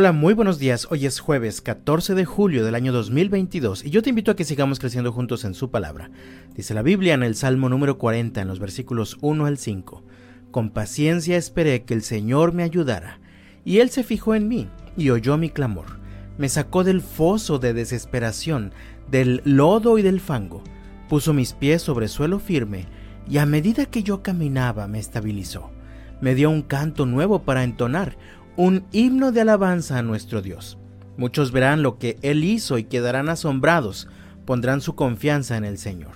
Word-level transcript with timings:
Hola, 0.00 0.12
muy 0.12 0.32
buenos 0.32 0.60
días. 0.60 0.86
Hoy 0.92 1.06
es 1.06 1.18
jueves 1.18 1.60
14 1.60 2.14
de 2.14 2.24
julio 2.24 2.64
del 2.64 2.76
año 2.76 2.92
2022 2.92 3.84
y 3.84 3.90
yo 3.90 4.00
te 4.00 4.10
invito 4.10 4.30
a 4.30 4.36
que 4.36 4.44
sigamos 4.44 4.78
creciendo 4.78 5.10
juntos 5.10 5.44
en 5.44 5.54
su 5.54 5.72
palabra. 5.72 6.08
Dice 6.54 6.72
la 6.72 6.82
Biblia 6.82 7.14
en 7.14 7.24
el 7.24 7.34
Salmo 7.34 7.68
número 7.68 7.98
40 7.98 8.40
en 8.40 8.46
los 8.46 8.60
versículos 8.60 9.18
1 9.22 9.46
al 9.46 9.58
5. 9.58 10.04
Con 10.52 10.70
paciencia 10.70 11.36
esperé 11.36 11.82
que 11.82 11.94
el 11.94 12.02
Señor 12.02 12.52
me 12.52 12.62
ayudara, 12.62 13.18
y 13.64 13.78
Él 13.78 13.90
se 13.90 14.04
fijó 14.04 14.36
en 14.36 14.46
mí 14.46 14.68
y 14.96 15.10
oyó 15.10 15.36
mi 15.36 15.50
clamor. 15.50 15.86
Me 16.38 16.48
sacó 16.48 16.84
del 16.84 17.00
foso 17.00 17.58
de 17.58 17.74
desesperación, 17.74 18.72
del 19.10 19.42
lodo 19.44 19.98
y 19.98 20.02
del 20.02 20.20
fango. 20.20 20.62
Puso 21.08 21.34
mis 21.34 21.54
pies 21.54 21.82
sobre 21.82 22.06
suelo 22.06 22.38
firme, 22.38 22.86
y 23.28 23.38
a 23.38 23.46
medida 23.46 23.84
que 23.86 24.04
yo 24.04 24.22
caminaba 24.22 24.86
me 24.86 25.00
estabilizó. 25.00 25.72
Me 26.20 26.34
dio 26.34 26.50
un 26.50 26.62
canto 26.62 27.06
nuevo 27.06 27.42
para 27.42 27.62
entonar, 27.62 28.16
un 28.58 28.84
himno 28.90 29.30
de 29.30 29.42
alabanza 29.42 29.98
a 29.98 30.02
nuestro 30.02 30.42
Dios. 30.42 30.78
Muchos 31.16 31.52
verán 31.52 31.84
lo 31.84 31.96
que 31.96 32.18
Él 32.22 32.42
hizo 32.42 32.76
y 32.76 32.82
quedarán 32.82 33.28
asombrados, 33.28 34.08
pondrán 34.46 34.80
su 34.80 34.96
confianza 34.96 35.56
en 35.56 35.64
el 35.64 35.78
Señor. 35.78 36.14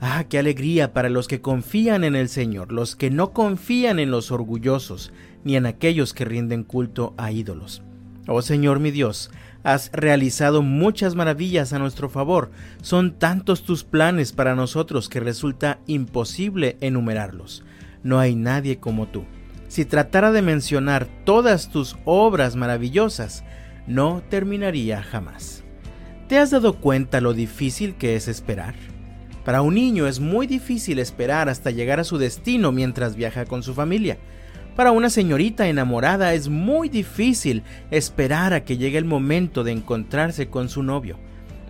Ah, 0.00 0.24
qué 0.26 0.38
alegría 0.38 0.94
para 0.94 1.10
los 1.10 1.28
que 1.28 1.42
confían 1.42 2.02
en 2.02 2.16
el 2.16 2.30
Señor, 2.30 2.72
los 2.72 2.96
que 2.96 3.10
no 3.10 3.34
confían 3.34 3.98
en 3.98 4.10
los 4.10 4.30
orgullosos, 4.30 5.12
ni 5.44 5.54
en 5.56 5.66
aquellos 5.66 6.14
que 6.14 6.24
rinden 6.24 6.64
culto 6.64 7.12
a 7.18 7.30
ídolos. 7.30 7.82
Oh 8.26 8.40
Señor 8.40 8.80
mi 8.80 8.90
Dios, 8.90 9.30
has 9.62 9.90
realizado 9.92 10.62
muchas 10.62 11.14
maravillas 11.14 11.74
a 11.74 11.78
nuestro 11.78 12.08
favor. 12.08 12.52
Son 12.80 13.18
tantos 13.18 13.64
tus 13.64 13.84
planes 13.84 14.32
para 14.32 14.54
nosotros 14.54 15.10
que 15.10 15.20
resulta 15.20 15.80
imposible 15.86 16.78
enumerarlos. 16.80 17.64
No 18.02 18.18
hay 18.18 18.34
nadie 18.34 18.78
como 18.78 19.08
tú 19.08 19.26
si 19.70 19.84
tratara 19.84 20.32
de 20.32 20.42
mencionar 20.42 21.06
todas 21.22 21.70
tus 21.70 21.96
obras 22.04 22.56
maravillosas, 22.56 23.44
no 23.86 24.20
terminaría 24.28 25.00
jamás. 25.00 25.62
¿Te 26.26 26.38
has 26.38 26.50
dado 26.50 26.80
cuenta 26.80 27.20
lo 27.20 27.34
difícil 27.34 27.94
que 27.94 28.16
es 28.16 28.26
esperar? 28.26 28.74
Para 29.44 29.62
un 29.62 29.76
niño 29.76 30.08
es 30.08 30.18
muy 30.18 30.48
difícil 30.48 30.98
esperar 30.98 31.48
hasta 31.48 31.70
llegar 31.70 32.00
a 32.00 32.04
su 32.04 32.18
destino 32.18 32.72
mientras 32.72 33.14
viaja 33.14 33.44
con 33.44 33.62
su 33.62 33.72
familia. 33.72 34.18
Para 34.74 34.90
una 34.90 35.08
señorita 35.08 35.68
enamorada 35.68 36.34
es 36.34 36.48
muy 36.48 36.88
difícil 36.88 37.62
esperar 37.92 38.54
a 38.54 38.64
que 38.64 38.76
llegue 38.76 38.98
el 38.98 39.04
momento 39.04 39.62
de 39.62 39.70
encontrarse 39.70 40.48
con 40.48 40.68
su 40.68 40.82
novio. 40.82 41.16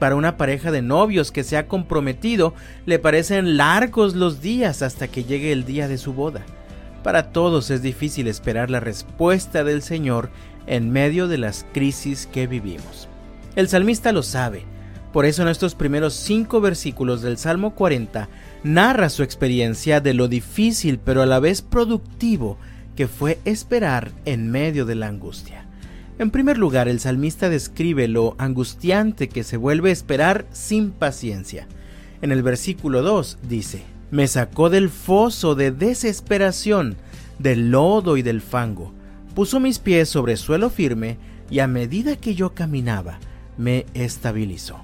Para 0.00 0.16
una 0.16 0.36
pareja 0.36 0.72
de 0.72 0.82
novios 0.82 1.30
que 1.30 1.44
se 1.44 1.56
ha 1.56 1.68
comprometido, 1.68 2.54
le 2.86 2.98
parecen 2.98 3.56
largos 3.56 4.16
los 4.16 4.42
días 4.42 4.82
hasta 4.82 5.06
que 5.06 5.22
llegue 5.22 5.52
el 5.52 5.64
día 5.64 5.86
de 5.86 5.96
su 5.96 6.12
boda. 6.12 6.44
Para 7.04 7.32
todos 7.32 7.70
es 7.70 7.82
difícil 7.82 8.28
esperar 8.28 8.70
la 8.70 8.80
respuesta 8.80 9.62
del 9.62 9.82
Señor 9.82 10.30
en 10.66 10.90
medio 10.90 11.28
de 11.28 11.36
las 11.36 11.66
crisis 11.74 12.26
que 12.26 12.46
vivimos. 12.46 13.08
El 13.56 13.68
salmista 13.68 14.10
lo 14.10 14.22
sabe, 14.22 14.64
por 15.12 15.26
eso 15.26 15.42
en 15.42 15.48
estos 15.48 15.74
primeros 15.74 16.14
cinco 16.14 16.62
versículos 16.62 17.20
del 17.20 17.36
Salmo 17.36 17.74
40 17.74 18.30
narra 18.62 19.10
su 19.10 19.22
experiencia 19.22 20.00
de 20.00 20.14
lo 20.14 20.28
difícil 20.28 20.98
pero 20.98 21.20
a 21.20 21.26
la 21.26 21.40
vez 21.40 21.60
productivo 21.60 22.56
que 22.96 23.06
fue 23.06 23.38
esperar 23.44 24.10
en 24.24 24.50
medio 24.50 24.86
de 24.86 24.94
la 24.94 25.08
angustia. 25.08 25.66
En 26.18 26.30
primer 26.30 26.56
lugar, 26.56 26.88
el 26.88 27.00
salmista 27.00 27.50
describe 27.50 28.08
lo 28.08 28.34
angustiante 28.38 29.28
que 29.28 29.44
se 29.44 29.58
vuelve 29.58 29.90
esperar 29.90 30.46
sin 30.52 30.90
paciencia. 30.90 31.68
En 32.22 32.32
el 32.32 32.42
versículo 32.42 33.02
2 33.02 33.40
dice, 33.46 33.82
me 34.14 34.28
sacó 34.28 34.70
del 34.70 34.90
foso 34.90 35.56
de 35.56 35.72
desesperación, 35.72 36.96
del 37.40 37.72
lodo 37.72 38.16
y 38.16 38.22
del 38.22 38.42
fango. 38.42 38.94
Puso 39.34 39.58
mis 39.58 39.80
pies 39.80 40.08
sobre 40.08 40.36
suelo 40.36 40.70
firme 40.70 41.18
y 41.50 41.58
a 41.58 41.66
medida 41.66 42.14
que 42.14 42.36
yo 42.36 42.54
caminaba, 42.54 43.18
me 43.58 43.86
estabilizó. 43.92 44.78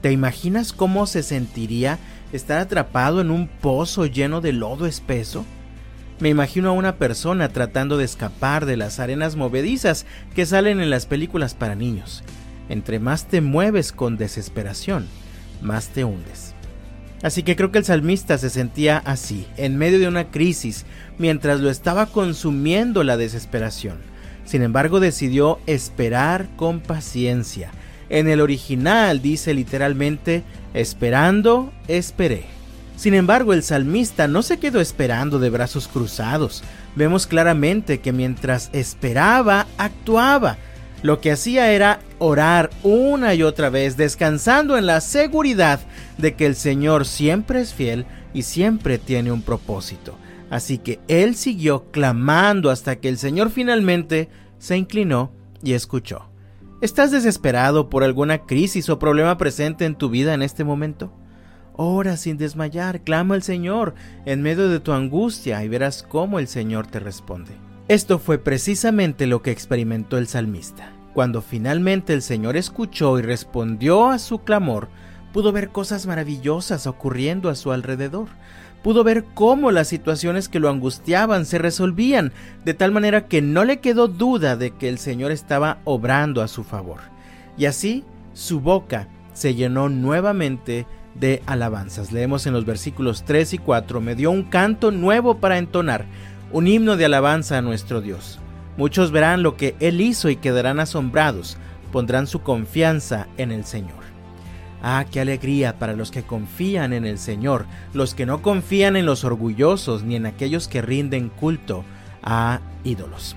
¿Te 0.00 0.10
imaginas 0.10 0.72
cómo 0.72 1.06
se 1.06 1.22
sentiría 1.22 2.00
estar 2.32 2.58
atrapado 2.58 3.20
en 3.20 3.30
un 3.30 3.46
pozo 3.46 4.06
lleno 4.06 4.40
de 4.40 4.52
lodo 4.52 4.86
espeso? 4.86 5.44
Me 6.18 6.28
imagino 6.28 6.70
a 6.70 6.72
una 6.72 6.96
persona 6.96 7.50
tratando 7.50 7.96
de 7.96 8.06
escapar 8.06 8.66
de 8.66 8.76
las 8.76 8.98
arenas 8.98 9.36
movedizas 9.36 10.04
que 10.34 10.46
salen 10.46 10.80
en 10.80 10.90
las 10.90 11.06
películas 11.06 11.54
para 11.54 11.76
niños. 11.76 12.24
Entre 12.68 12.98
más 12.98 13.28
te 13.28 13.40
mueves 13.40 13.92
con 13.92 14.16
desesperación, 14.16 15.06
más 15.60 15.90
te 15.90 16.02
hundes. 16.02 16.56
Así 17.22 17.42
que 17.42 17.54
creo 17.56 17.70
que 17.70 17.78
el 17.78 17.84
salmista 17.84 18.36
se 18.36 18.50
sentía 18.50 18.98
así, 18.98 19.46
en 19.56 19.76
medio 19.76 19.98
de 19.98 20.08
una 20.08 20.30
crisis, 20.30 20.84
mientras 21.18 21.60
lo 21.60 21.70
estaba 21.70 22.06
consumiendo 22.06 23.04
la 23.04 23.16
desesperación. 23.16 23.98
Sin 24.44 24.62
embargo, 24.62 24.98
decidió 24.98 25.60
esperar 25.66 26.48
con 26.56 26.80
paciencia. 26.80 27.70
En 28.08 28.28
el 28.28 28.40
original 28.40 29.22
dice 29.22 29.54
literalmente, 29.54 30.42
esperando, 30.74 31.72
esperé. 31.88 32.44
Sin 32.96 33.14
embargo, 33.14 33.52
el 33.52 33.62
salmista 33.62 34.28
no 34.28 34.42
se 34.42 34.58
quedó 34.58 34.80
esperando 34.80 35.38
de 35.38 35.50
brazos 35.50 35.88
cruzados. 35.88 36.62
Vemos 36.94 37.26
claramente 37.26 38.00
que 38.00 38.12
mientras 38.12 38.68
esperaba, 38.72 39.66
actuaba. 39.78 40.58
Lo 41.02 41.20
que 41.20 41.32
hacía 41.32 41.72
era 41.72 42.00
orar 42.18 42.70
una 42.84 43.34
y 43.34 43.42
otra 43.42 43.70
vez, 43.70 43.96
descansando 43.96 44.78
en 44.78 44.86
la 44.86 45.00
seguridad 45.00 45.80
de 46.18 46.34
que 46.34 46.46
el 46.46 46.54
Señor 46.54 47.06
siempre 47.06 47.60
es 47.60 47.74
fiel 47.74 48.06
y 48.32 48.42
siempre 48.42 48.98
tiene 48.98 49.32
un 49.32 49.42
propósito. 49.42 50.16
Así 50.48 50.78
que 50.78 51.00
él 51.08 51.34
siguió 51.34 51.90
clamando 51.90 52.70
hasta 52.70 52.96
que 52.96 53.08
el 53.08 53.18
Señor 53.18 53.50
finalmente 53.50 54.28
se 54.58 54.76
inclinó 54.76 55.32
y 55.62 55.72
escuchó. 55.72 56.28
¿Estás 56.80 57.10
desesperado 57.10 57.88
por 57.88 58.04
alguna 58.04 58.38
crisis 58.38 58.88
o 58.88 58.98
problema 58.98 59.38
presente 59.38 59.86
en 59.86 59.96
tu 59.96 60.08
vida 60.10 60.34
en 60.34 60.42
este 60.42 60.62
momento? 60.62 61.12
Ora 61.74 62.16
sin 62.16 62.36
desmayar, 62.36 63.02
clama 63.02 63.34
al 63.34 63.42
Señor 63.42 63.94
en 64.26 64.42
medio 64.42 64.68
de 64.68 64.78
tu 64.78 64.92
angustia 64.92 65.64
y 65.64 65.68
verás 65.68 66.02
cómo 66.02 66.38
el 66.38 66.48
Señor 66.48 66.86
te 66.86 67.00
responde. 67.00 67.71
Esto 67.88 68.18
fue 68.18 68.38
precisamente 68.38 69.26
lo 69.26 69.42
que 69.42 69.50
experimentó 69.50 70.16
el 70.16 70.28
salmista. 70.28 70.92
Cuando 71.14 71.42
finalmente 71.42 72.12
el 72.12 72.22
Señor 72.22 72.56
escuchó 72.56 73.18
y 73.18 73.22
respondió 73.22 74.08
a 74.08 74.18
su 74.18 74.38
clamor, 74.38 74.88
pudo 75.32 75.52
ver 75.52 75.70
cosas 75.70 76.06
maravillosas 76.06 76.86
ocurriendo 76.86 77.50
a 77.50 77.54
su 77.54 77.72
alrededor. 77.72 78.28
Pudo 78.82 79.04
ver 79.04 79.24
cómo 79.34 79.70
las 79.72 79.88
situaciones 79.88 80.48
que 80.48 80.60
lo 80.60 80.68
angustiaban 80.68 81.44
se 81.44 81.58
resolvían, 81.58 82.32
de 82.64 82.74
tal 82.74 82.92
manera 82.92 83.26
que 83.26 83.42
no 83.42 83.64
le 83.64 83.80
quedó 83.80 84.08
duda 84.08 84.56
de 84.56 84.70
que 84.70 84.88
el 84.88 84.98
Señor 84.98 85.32
estaba 85.32 85.78
obrando 85.84 86.40
a 86.40 86.48
su 86.48 86.64
favor. 86.64 87.00
Y 87.58 87.66
así 87.66 88.04
su 88.32 88.60
boca 88.60 89.08
se 89.34 89.54
llenó 89.54 89.88
nuevamente 89.88 90.86
de 91.14 91.42
alabanzas. 91.46 92.12
Leemos 92.12 92.46
en 92.46 92.54
los 92.54 92.64
versículos 92.64 93.24
3 93.24 93.54
y 93.54 93.58
4, 93.58 94.00
me 94.00 94.14
dio 94.14 94.30
un 94.30 94.44
canto 94.44 94.90
nuevo 94.90 95.38
para 95.38 95.58
entonar, 95.58 96.06
un 96.52 96.66
himno 96.66 96.96
de 96.96 97.06
alabanza 97.06 97.58
a 97.58 97.62
nuestro 97.62 98.00
Dios. 98.00 98.38
Muchos 98.76 99.10
verán 99.10 99.42
lo 99.42 99.56
que 99.56 99.74
Él 99.80 100.00
hizo 100.00 100.28
y 100.28 100.36
quedarán 100.36 100.80
asombrados, 100.80 101.56
pondrán 101.90 102.26
su 102.26 102.42
confianza 102.42 103.26
en 103.38 103.52
el 103.52 103.64
Señor. 103.64 104.02
Ah, 104.82 105.04
qué 105.10 105.20
alegría 105.20 105.78
para 105.78 105.94
los 105.94 106.10
que 106.10 106.24
confían 106.24 106.92
en 106.92 107.06
el 107.06 107.18
Señor, 107.18 107.66
los 107.94 108.14
que 108.14 108.26
no 108.26 108.42
confían 108.42 108.96
en 108.96 109.06
los 109.06 109.24
orgullosos 109.24 110.02
ni 110.02 110.16
en 110.16 110.26
aquellos 110.26 110.68
que 110.68 110.82
rinden 110.82 111.28
culto 111.28 111.84
a 112.22 112.60
ídolos. 112.84 113.36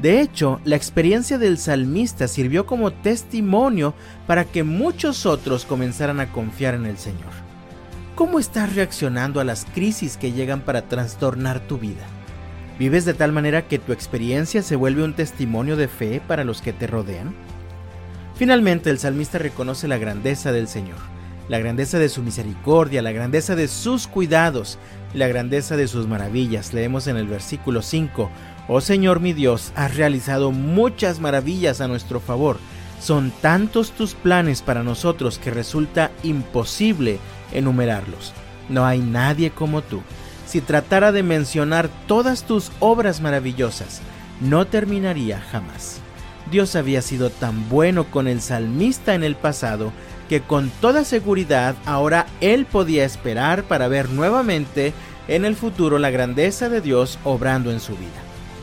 De 0.00 0.20
hecho, 0.20 0.60
la 0.64 0.76
experiencia 0.76 1.38
del 1.38 1.58
salmista 1.58 2.26
sirvió 2.26 2.66
como 2.66 2.90
testimonio 2.90 3.94
para 4.26 4.44
que 4.44 4.64
muchos 4.64 5.26
otros 5.26 5.64
comenzaran 5.64 6.20
a 6.20 6.32
confiar 6.32 6.74
en 6.74 6.86
el 6.86 6.98
Señor. 6.98 7.32
¿Cómo 8.16 8.38
estás 8.38 8.74
reaccionando 8.74 9.40
a 9.40 9.44
las 9.44 9.66
crisis 9.66 10.16
que 10.16 10.32
llegan 10.32 10.62
para 10.62 10.88
trastornar 10.88 11.60
tu 11.60 11.78
vida? 11.78 12.06
¿Vives 12.80 13.04
de 13.04 13.12
tal 13.12 13.30
manera 13.30 13.68
que 13.68 13.78
tu 13.78 13.92
experiencia 13.92 14.62
se 14.62 14.74
vuelve 14.74 15.04
un 15.04 15.12
testimonio 15.12 15.76
de 15.76 15.86
fe 15.86 16.22
para 16.26 16.44
los 16.44 16.62
que 16.62 16.72
te 16.72 16.86
rodean? 16.86 17.34
Finalmente, 18.36 18.88
el 18.88 18.98
salmista 18.98 19.36
reconoce 19.36 19.86
la 19.86 19.98
grandeza 19.98 20.50
del 20.50 20.66
Señor, 20.66 20.96
la 21.50 21.58
grandeza 21.58 21.98
de 21.98 22.08
su 22.08 22.22
misericordia, 22.22 23.02
la 23.02 23.12
grandeza 23.12 23.54
de 23.54 23.68
sus 23.68 24.06
cuidados 24.06 24.78
la 25.12 25.28
grandeza 25.28 25.76
de 25.76 25.88
sus 25.88 26.06
maravillas. 26.06 26.72
Leemos 26.72 27.06
en 27.06 27.18
el 27.18 27.26
versículo 27.26 27.82
5, 27.82 28.30
Oh 28.68 28.80
Señor 28.80 29.20
mi 29.20 29.34
Dios, 29.34 29.72
has 29.74 29.94
realizado 29.94 30.50
muchas 30.50 31.20
maravillas 31.20 31.82
a 31.82 31.88
nuestro 31.88 32.18
favor. 32.18 32.56
Son 32.98 33.30
tantos 33.42 33.90
tus 33.90 34.14
planes 34.14 34.62
para 34.62 34.82
nosotros 34.82 35.38
que 35.38 35.50
resulta 35.50 36.10
imposible 36.22 37.18
enumerarlos. 37.52 38.32
No 38.70 38.86
hay 38.86 39.00
nadie 39.00 39.50
como 39.50 39.82
tú 39.82 40.00
si 40.50 40.60
tratara 40.60 41.12
de 41.12 41.22
mencionar 41.22 41.88
todas 42.08 42.42
tus 42.42 42.72
obras 42.80 43.20
maravillosas, 43.20 44.00
no 44.40 44.66
terminaría 44.66 45.40
jamás. 45.40 46.00
Dios 46.50 46.74
había 46.74 47.02
sido 47.02 47.30
tan 47.30 47.68
bueno 47.68 48.10
con 48.10 48.26
el 48.26 48.40
salmista 48.40 49.14
en 49.14 49.22
el 49.22 49.36
pasado 49.36 49.92
que 50.28 50.40
con 50.40 50.70
toda 50.80 51.04
seguridad 51.04 51.76
ahora 51.86 52.26
él 52.40 52.66
podía 52.66 53.04
esperar 53.04 53.62
para 53.62 53.86
ver 53.86 54.10
nuevamente 54.10 54.92
en 55.28 55.44
el 55.44 55.54
futuro 55.54 56.00
la 56.00 56.10
grandeza 56.10 56.68
de 56.68 56.80
Dios 56.80 57.20
obrando 57.22 57.70
en 57.70 57.78
su 57.78 57.92
vida. 57.92 58.20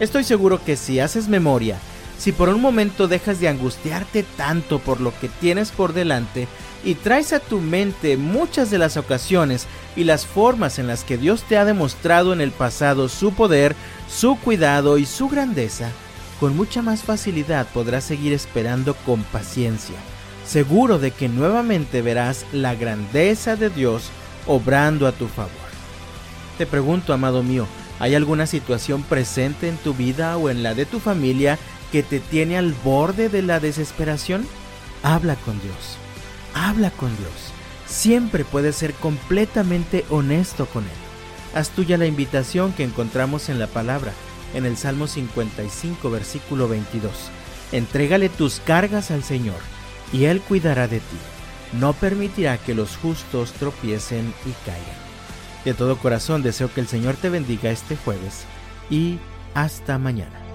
Estoy 0.00 0.24
seguro 0.24 0.60
que 0.64 0.74
si 0.74 0.98
haces 0.98 1.28
memoria 1.28 1.78
Si 2.18 2.32
por 2.32 2.48
un 2.48 2.60
momento 2.60 3.06
dejas 3.06 3.38
de 3.38 3.46
angustiarte 3.46 4.24
tanto 4.36 4.80
por 4.80 5.00
lo 5.00 5.16
que 5.20 5.28
tienes 5.28 5.70
por 5.70 5.92
delante 5.92 6.48
y 6.84 6.94
traes 6.94 7.32
a 7.32 7.40
tu 7.40 7.60
mente 7.60 8.16
muchas 8.16 8.70
de 8.70 8.78
las 8.78 8.96
ocasiones 8.96 9.66
y 9.96 10.04
las 10.04 10.26
formas 10.26 10.78
en 10.78 10.86
las 10.86 11.04
que 11.04 11.18
Dios 11.18 11.42
te 11.42 11.58
ha 11.58 11.64
demostrado 11.64 12.32
en 12.32 12.40
el 12.40 12.52
pasado 12.52 13.08
su 13.08 13.32
poder, 13.32 13.74
su 14.08 14.38
cuidado 14.38 14.98
y 14.98 15.06
su 15.06 15.28
grandeza, 15.28 15.90
con 16.40 16.56
mucha 16.56 16.82
más 16.82 17.02
facilidad 17.02 17.66
podrás 17.72 18.04
seguir 18.04 18.32
esperando 18.32 18.94
con 18.94 19.22
paciencia, 19.24 19.96
seguro 20.46 20.98
de 20.98 21.10
que 21.10 21.28
nuevamente 21.28 22.00
verás 22.00 22.46
la 22.52 22.74
grandeza 22.74 23.56
de 23.56 23.70
Dios 23.70 24.10
obrando 24.46 25.06
a 25.06 25.12
tu 25.12 25.26
favor. 25.26 25.50
Te 26.56 26.66
pregunto, 26.66 27.12
amado 27.12 27.42
mío, 27.42 27.66
¿hay 27.98 28.14
alguna 28.14 28.46
situación 28.46 29.02
presente 29.02 29.68
en 29.68 29.76
tu 29.76 29.94
vida 29.94 30.36
o 30.36 30.48
en 30.48 30.62
la 30.62 30.74
de 30.74 30.86
tu 30.86 31.00
familia 31.00 31.58
que 31.90 32.02
te 32.02 32.20
tiene 32.20 32.56
al 32.56 32.72
borde 32.84 33.28
de 33.28 33.42
la 33.42 33.60
desesperación? 33.60 34.46
Habla 35.02 35.36
con 35.36 35.60
Dios. 35.60 35.98
Habla 36.58 36.90
con 36.90 37.16
Dios. 37.16 37.30
Siempre 37.86 38.44
puedes 38.44 38.74
ser 38.74 38.92
completamente 38.94 40.04
honesto 40.10 40.66
con 40.66 40.82
Él. 40.82 40.90
Haz 41.54 41.70
tuya 41.70 41.96
la 41.96 42.06
invitación 42.06 42.72
que 42.72 42.82
encontramos 42.82 43.48
en 43.48 43.58
la 43.60 43.68
palabra, 43.68 44.12
en 44.54 44.66
el 44.66 44.76
Salmo 44.76 45.06
55, 45.06 46.10
versículo 46.10 46.68
22. 46.68 47.12
Entrégale 47.70 48.28
tus 48.28 48.60
cargas 48.60 49.10
al 49.10 49.22
Señor, 49.22 49.60
y 50.12 50.24
Él 50.24 50.40
cuidará 50.40 50.88
de 50.88 50.98
ti. 50.98 51.16
No 51.78 51.92
permitirá 51.92 52.58
que 52.58 52.74
los 52.74 52.96
justos 52.96 53.52
tropiecen 53.52 54.34
y 54.44 54.50
caigan. 54.66 55.08
De 55.64 55.74
todo 55.74 55.96
corazón 55.96 56.42
deseo 56.42 56.72
que 56.72 56.80
el 56.80 56.88
Señor 56.88 57.14
te 57.16 57.28
bendiga 57.28 57.70
este 57.70 57.96
jueves 57.96 58.44
y 58.90 59.18
hasta 59.54 59.98
mañana. 59.98 60.47